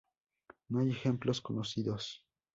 [0.69, 2.25] No hay ejemplos conocidos.